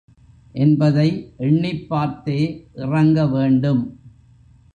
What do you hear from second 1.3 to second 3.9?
எண்ணிப் பார்த்தே இறங்க வேண்டும்.